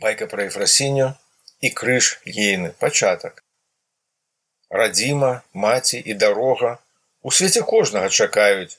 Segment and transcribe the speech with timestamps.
[0.00, 1.06] Байка пра Ефрасіню
[1.60, 3.40] і крыж ейны пачатак.
[4.70, 5.30] Радзіма,
[5.64, 6.76] маці і дарога
[7.22, 8.78] у свеце кожнага чакаюць.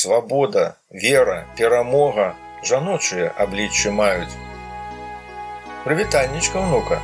[0.00, 2.26] Свабода, вера, перамога,
[2.62, 4.36] жаночыя абліччы маюць.
[5.86, 7.00] Прывітаннічка ўнука.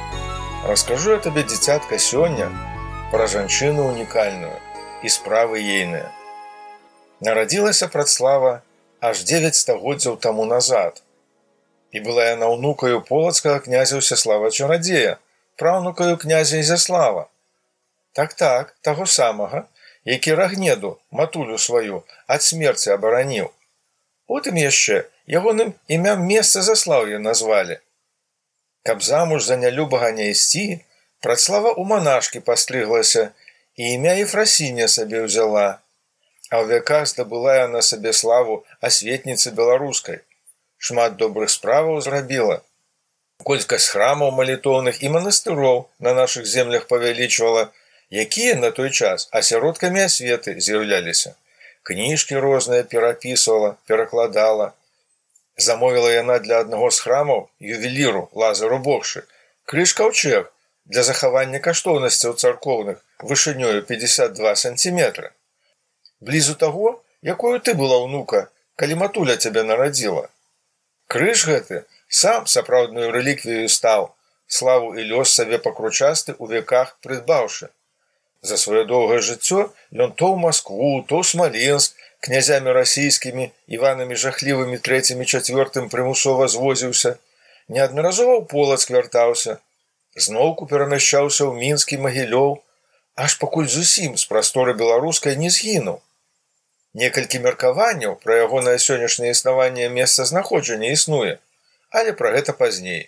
[0.69, 2.53] Раскажу я табе дзіцятка сёння
[3.11, 4.55] пра жанчыну унікальную
[5.03, 6.13] і справы ейныя.
[7.25, 8.55] Нарадзілася прадслава
[9.01, 11.08] аж 9 стагоддзяў таму назад –
[11.93, 15.15] і была яна ўнукаю полацкага князя ўсяслава чарадзея
[15.63, 17.29] праўнукаю князя ізяслава
[18.19, 19.65] так так таго самага
[20.05, 22.03] які рагнеду матулю сваю
[22.37, 23.49] ад смерці абараніў
[24.33, 25.05] потым яшчэ
[25.39, 27.79] ягоным імям месца заслаўе назвалі
[28.89, 30.67] каб замуж за нялюбага не ісці
[31.27, 33.25] працлава ў манашкі пастрыглася
[33.81, 35.67] і імя ефрасіня сабе ўзяла
[36.51, 40.21] а ў вяках здабыла яна сабе славу асветніцы беларускай
[40.79, 42.61] шмат добрых справаў зрабіла.
[43.49, 47.63] Колькасць храмаў малітоўных і манастыроў на нашых землях павялічвала,
[48.25, 51.35] якія на той час асяродкамі асветы з'яўляліся.
[51.89, 54.73] Кніжкі розныя перапісвала, перакладала.
[55.57, 57.41] Замовіла яна для аднаго з храмаў
[57.73, 59.25] ювеліру лазару бокшы,
[59.65, 60.53] крыж каўчэг
[60.85, 63.01] для захавання каштоўнасцяў царкоўных
[63.33, 65.33] вышынёю 52 сантиметра.
[66.21, 70.29] Блізу таго, якую ты была ўнука, калі матуля цябе нарадзіла.
[71.14, 71.78] Крыж гэты
[72.22, 74.04] сам сапраўдную рэліквію стаў,
[74.58, 77.70] славу і лёс сабе пакручасты ў веках прыдбаўшы.
[78.50, 79.64] За сваё доўгае жыццё
[80.06, 87.16] ён то ў Маскву, то смаленск князямі расійскімі іванамі жахлівымі трэцімі чацвёртым прымусова звозіўся,
[87.74, 89.58] неаднаразова ў полацк вяртаўся,
[90.28, 92.62] зноўку перамяшчаўся ў мінскі магілёў,
[93.26, 96.04] аж пакуль зусім з прасторы беларускай не згінуў.
[97.01, 101.33] Некалькі меркаванняў пра ягонае сённяшняе існаванне месцазнаходжання існуе,
[101.91, 103.01] але пра гэта пазней.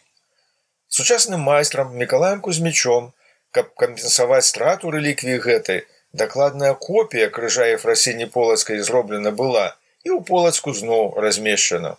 [0.97, 3.13] Сучасным майстрам Миколаем Кузьмічом,
[3.55, 5.85] каб кампенсаваць страту рэліквіі гэтай,
[6.23, 9.67] дакладная копія крыжа Ефрасіні полацкай зроблена была
[10.03, 11.95] і ў полацку зноў размешчана.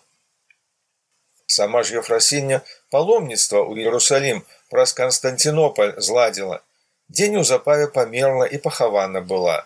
[1.48, 2.60] Сама ж Ефрасіння
[2.92, 6.60] паломніцтва ў Іерусалім праз Канстантинопаль зладзіла.
[7.08, 9.64] Дзень у запаве памерла і пахавана была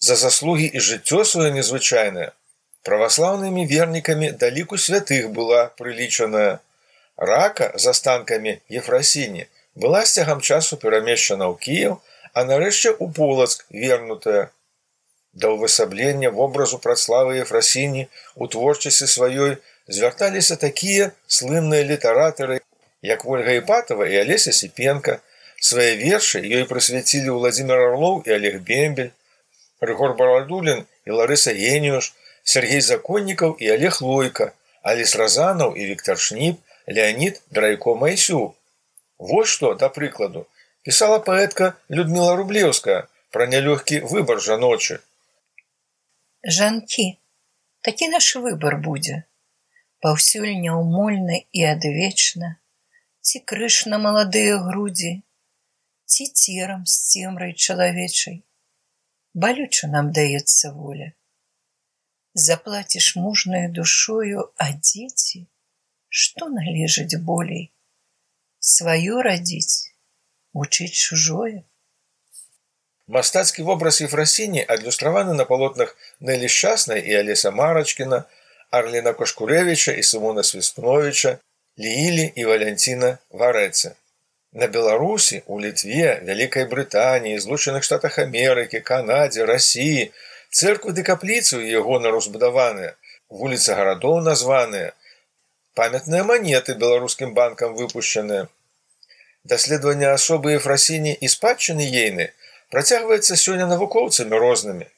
[0.00, 2.30] за заслугі і жыццё сваё незвычайнае
[2.88, 6.58] праваслаўнымі вернікамі да ліку святых была прылічаная
[7.30, 9.46] рака з астанкамі ефрасіні
[9.86, 11.96] была з цягам часу перамешчана ў кіяў
[12.32, 14.44] а нарэшце у полацк вернутая
[15.44, 19.56] да ўвасаблення вобразу працлавы ефрасіні у творчасці сваёй
[19.98, 21.10] звярталіся такія
[21.40, 22.60] слынныя літаратары
[23.02, 25.20] як ольга іпатава і алеся сіпенка
[25.60, 29.12] свае вершы ёй прысвяцілі владимир орлоў і олег бембель
[29.80, 36.60] Рыгор Барадулін і Ларыса Геніюш, Сергей Законнікаў і Олег Лойка, Аліс Разанаў і Віктор Шніп,
[36.88, 38.54] Леонид Драйко Майсю.
[39.18, 40.46] Вось што, да прыкладу,
[40.82, 45.00] пісала паэтка Людмила Рублеўская пра нялёгкі выбар жаночы.
[46.58, 47.18] Жанкі,
[47.82, 49.24] такі наш выбар будзе.
[50.00, 52.56] Паўсюль няўмольна і адвечна,
[53.20, 55.12] ці крыж на маладыя грудзі,
[56.04, 58.44] ці церам з цемрай чалавечай
[59.34, 61.12] балюча нам даецца воля.
[62.34, 65.46] Заплаціш мужнаю душою, а дзеці,
[66.08, 67.72] што належыць болей,
[68.60, 69.92] сваё радзіць,
[70.52, 71.64] вучыць чужое.
[73.06, 78.24] Мастацкі вобраз Ефрасіні адлюстраваны на палотнах Нелі Шчаснай і Алеса Марачкіна,
[78.70, 81.38] Арліна Кошкурэвіча і Сымона Свістуновича,
[81.78, 83.94] Ліілі і Валянціна Варэцы.
[84.53, 90.11] На Беларусі, у літве, вялікай Брытаніі, злучаных штатах Амерыкі, Канадзе, рассіі,
[90.51, 92.91] цэрквы ды капліцы ў яго нарозбудаваныя,
[93.31, 94.91] вуліцы гарадоў названыя,
[95.79, 98.49] памятныя манеты беларускім банкам выпушчаныя.
[99.47, 102.27] Даследаванне асобы ефрасіні і спадчыны ейны
[102.75, 104.89] працягваецца сёння навукоўцамі рознымі.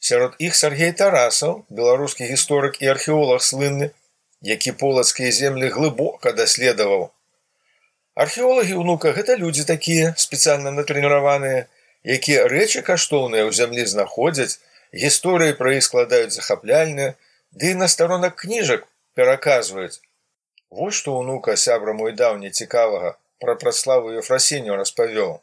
[0.00, 3.92] Сярод іх Сергей Тарасаў, беларускі гісторык і археолог слынны,
[4.40, 7.10] які полацкія землі глыбока даследаваў,
[8.21, 11.61] Археолагі ўнука гэта людзі такія спецыяльна натрэніраваныя,
[12.15, 14.59] якія рэчы каштоўныя ў зямлі знаходзяць,
[14.91, 17.15] гісторыі пра іх складаюць захапляльныя,
[17.55, 18.85] ды і на старонак кніжак
[19.15, 20.03] пераказваюць.
[20.69, 25.39] Вось што ўнука сябра мой даўні цікавага пра праславу Ефрасеню распавёў.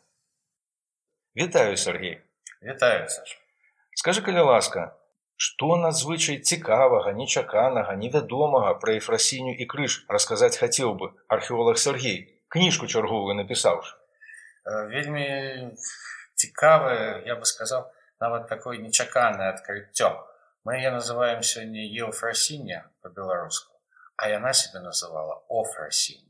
[1.35, 2.21] Вітаю Сергей,
[2.63, 3.25] вітаюся.
[3.97, 4.93] Скажы калі ласка,
[5.35, 12.87] што надзвычай цікавага, нечаканага, невядомага пра Ефрасіню і крыж расказаць хацеў бы археолог Сергей кніжку
[12.87, 13.97] чарговую напісаўшы
[14.93, 15.27] вельмі
[16.35, 17.91] цікавае я бы сказал
[18.21, 20.15] нават такое нечаканае адкрыццё
[20.65, 23.75] мы яе называем сёння еўфрасіння по-беларуску
[24.17, 26.29] а яна себе называла офрасінь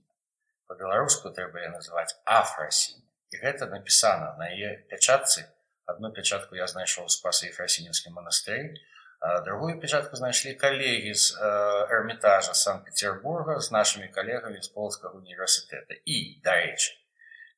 [0.68, 3.00] По-беларуску трэба яе называць афрасінь.
[3.32, 5.48] І гэта напісана на яе пячатцы.
[5.88, 9.01] Одну пячатку я знайшоў з спаса Ефрасінінскім манастыры, а
[9.44, 15.98] другую печатку знайшлі калегі з э, эрмітажа Санкт-Петербурга з нашымі калегамі з полацкага універсітэта.
[16.06, 16.94] І, дарэчы,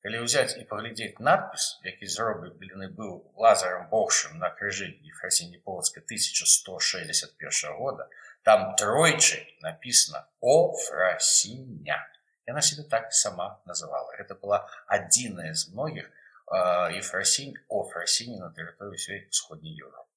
[0.00, 7.76] калі ўзяць і паглядзець надпіс, які зроблены быў лазарам богшым на крыжы Ефрасіні Полацка 1161
[7.76, 8.08] года,
[8.43, 12.00] там тройчы написано «Офрасиня».
[12.49, 14.11] Яна себе так сама называла.
[14.17, 20.08] Это была адзіная з многіх э, Ефрасінь, Офрасіні на тэрыторыі ўсёй усходняй Еўропы.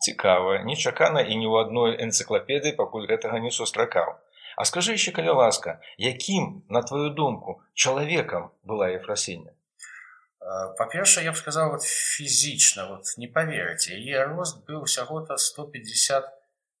[0.00, 4.18] Цікава, нечакана і ні ў адной энцыклапедыі пакуль гэтага не сустракаў.
[4.56, 9.50] А скажы яшчэ, каля ласка, якім, на твою думку, чалавекам была Ефрасіня?
[9.50, 16.34] Э, па-першае, я б сказаў вот, фізічна, вот, не паверыце, яе рост быў усяго-то 150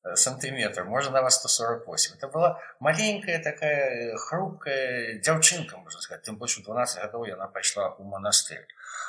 [0.04, 2.16] Э, сантиметров, может на вас 148.
[2.16, 6.22] Это была маленькая такая хрупкая девчинка, можно сказать.
[6.22, 8.66] Тем больше в 12 годов она пошла в монастырь.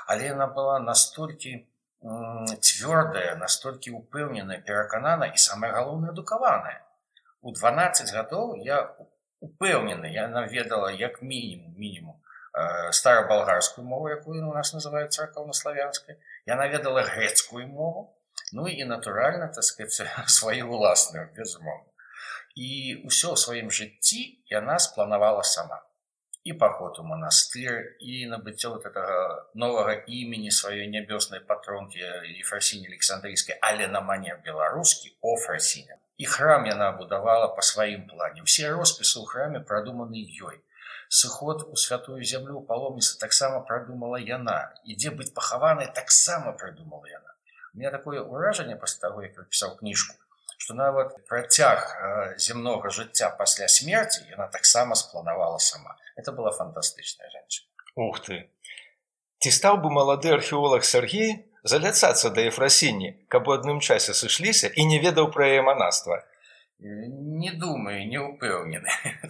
[0.08, 1.50] Але она была настолько
[2.62, 6.82] твердая, настолько упевненная, переконана и самое главное, дукованная.
[7.42, 8.96] У 12 годов я
[9.40, 12.16] упевнений, я наведала як мінімум, мінімум
[12.54, 16.16] э, староболгарскую мову, яку у нас называют церковно-славянской.
[16.46, 18.16] Я наведала грецкую мову,
[18.54, 21.90] ну і натуральна так сказать сваю уласную безумоўна
[22.56, 22.70] і
[23.04, 24.22] ўсё ў сваім жыцці
[24.52, 25.84] яна спланавала сама
[26.46, 32.06] і паход у манастыр і набыццё вот этого новага імені сваёй нябёснай патронкі
[32.42, 38.46] ефрасіні александрійскай але на манер беларускі о фрасіня і храм яна будавала па сваім плане
[38.46, 40.62] усе роспісы ў храме прадуманы ёй
[41.10, 47.34] сыход у святую зямлю паломніца таксама прадумала яна і дзе быць пахаванай таксама прыдумала яна
[47.74, 50.14] у меня такое ўражанне пасля таго як напісаў кніжку
[50.60, 57.30] што нават працяг э, земнога жыцця пасля смерти яна таксама спланавала сама это была фантастычная
[57.30, 58.50] жанчына Ух ты
[59.40, 64.86] ці стаў бы малады археолог Сергей заляцацца да ефрасіні каб у адным часе сышліся і
[64.92, 66.24] не ведаў пра яе манаства
[66.80, 68.90] не думаю не упэўнены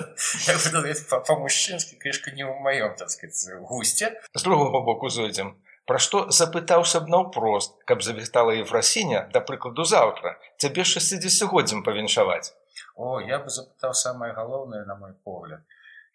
[1.27, 5.57] по-мужчынскі крышка не ў маём так сказать гусце з другого боку зойдзем
[5.87, 12.51] Пра што запытаўся б наўпрост, каб завітала Ефрасіня, да прыкладу заўтра, цябе шасцідзесятгоддзям павіншаваць.
[12.95, 15.63] О, я бы запытаў самае галоўнае на мой погляд.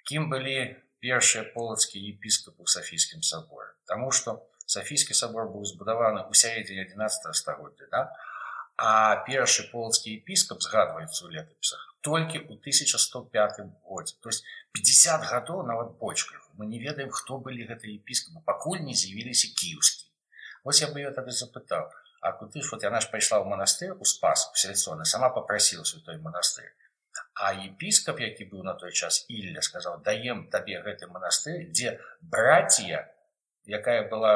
[0.04, 3.72] Кім былі першыя полацкія епіскапы ў Сафійскім саборы.
[3.86, 4.42] Таму што
[4.72, 8.02] Сафійскі сабор быў збудаваны ў сярэдзіне 11 стагоддзя, да?
[8.77, 14.15] А першы полацкі епіскап згадваецца ў летапісах толькі ў 1105 годзе.
[14.21, 18.93] То есть 50 гадоў нават крыху мы не ведаем хто былі гэтыя епіскапы пакуль не
[18.93, 20.05] з'явіліся кіеўскі
[20.63, 21.89] вось я бы ее тады запытаў
[22.21, 26.01] а куды ж вот яна ж пайшла ў манастыр у спас селецона сама попросілася у
[26.01, 26.69] той манастыр
[27.33, 33.05] а епіскап які быў на той час ілля сказаў даем табе гэты манастыр дзе братія
[33.65, 34.33] якая была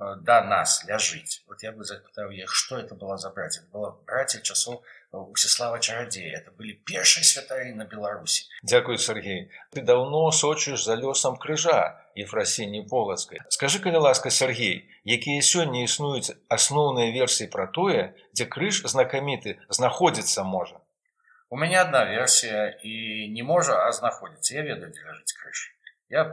[0.00, 4.42] да нас ляжыць вот я бы запытаў іх что это было за браці было браці
[4.42, 4.82] часоў
[5.16, 11.38] Усіслава чародзея это былі першыя святары на беларусі Дякую Сергей ты даўно сочыш за лёсам
[11.40, 18.44] крыжа ефрасіні полацкай скажи калі ласка Сергей якія сёння існуюць асноўныя версіі пра тое дзе
[18.44, 20.76] крыж знакаміты знаходзіцца можа
[21.48, 25.72] у мяне одна версія і не можа а знаходзіцца я ведаю дзе ляжыць крыж
[26.14, 26.24] я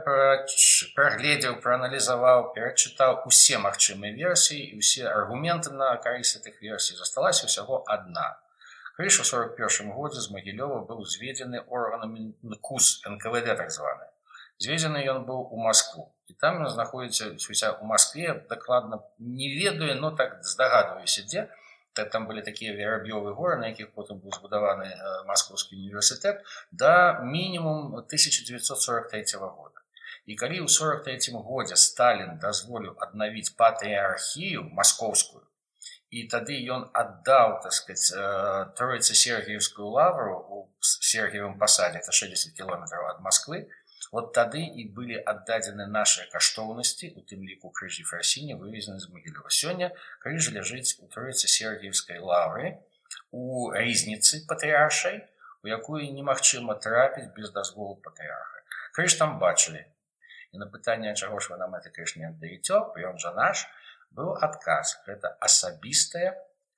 [0.96, 7.82] прагледзеў прааналізаваў перачытаў усе магчымыя версіі і ўсе аргументы на карысць гэтых версій засталася ўсяго
[7.98, 8.32] одна
[8.96, 14.06] Крыж у 41 годзе з Магілёва быў зведзены органамі НКУС НКВД так званы.
[14.62, 16.04] Зведзены ён быў у Маскву.
[16.30, 21.48] І там ён знаходзіцца суся у Маскве дакладна не ведаю, но так здагадваюся дзе.
[21.94, 24.90] Так, там былі такія вераб'ёвы горы, на якіх потым быў збудаваны
[25.30, 26.42] маскоўскі універсітэт
[26.72, 29.78] да мінімум 1943 года.
[30.26, 35.44] І калі ў 43 годзе Сталін дазволіў аднавіць патрыархію маскоўскую
[36.14, 42.54] і тады ён аддаў так сказать э, троіцца сергіевскую лавру у сергіевым пасадзе это 60
[42.58, 43.66] кіметраў ад москвы
[44.12, 49.52] вот тады і былі аддадзены наши каштоўнасці у тым ліку крыжі фрасіні вывезены з могілева
[49.60, 49.90] сёння
[50.24, 52.74] крыж ляжыць у троіцы сергіевскай лавры
[53.30, 55.22] у різніцы патрыаршай
[55.64, 58.62] у якую немагчыма трапіць без дазволу патрыарха
[58.98, 59.86] крыж там бачылі
[60.52, 63.84] і на пытанне чаго ж вы нам это крыж не аддаеце ён жа наш то
[64.18, 66.32] быў адказ гэта асабістая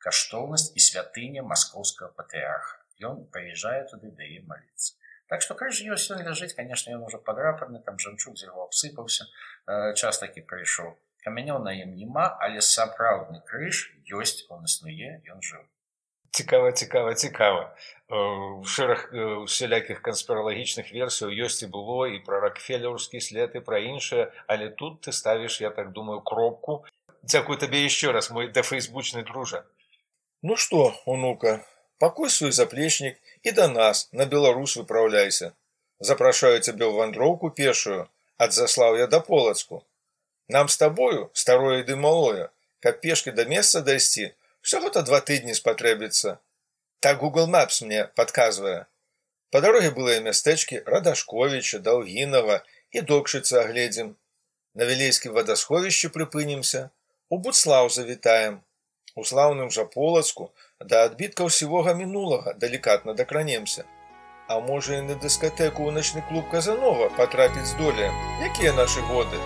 [0.05, 4.97] каштоўнасць і святыня маскоўскага патрыарха ён прыязджае туды да і маліцца
[5.31, 9.27] так што крыж ёсць ён ляжыць конечно ён уже падрапаны там жанчук з яго абсыпаўся
[9.27, 10.95] э, час такі прыйшоў
[11.27, 13.87] камянёў на ім няма але сапраўдны крыж
[14.21, 15.65] ёсць он існуе ён жыў
[16.37, 17.63] цікава цікава цікава
[18.73, 19.07] шэраг
[19.43, 25.01] усялякіх канспіралагічных версій ёсць і было і пра ракфелеўскі след і пра іншае але тут
[25.07, 26.85] ты ставіш я так думаю кропку
[27.23, 29.65] дзякую табе еще раз мой дафейсбучны дружа
[30.43, 31.57] ну что унука
[31.99, 35.53] пакуй свой заплечнік і да нас на беларус выпраўляйся
[36.01, 38.01] запрашаю цябе ў вандроўку пешую
[38.47, 39.83] ад заслаўя да полацку
[40.57, 42.51] нам з табою старое ды малое
[42.87, 44.29] каб пешки да месца дайсці
[44.61, 46.37] все гэта два тыдні спатрэбіцца
[47.07, 48.79] так google maps мне подказвае
[49.55, 52.61] по дароге былыя мястэчкі радашковича даўгінова
[52.93, 54.15] і докшыцца агледзім
[54.75, 56.89] на вілейскім вадасховішчы прыпынемся
[57.29, 58.61] у буцлаў завітаем
[59.17, 60.51] у слаўным жа полацку
[60.81, 63.85] да адбіткаў сівога мінулага далікатна дакранемся
[64.49, 68.15] А можа і на дыскатэку ў начны клуб казанова патрапіць здолеем
[68.49, 69.41] якія нашы годы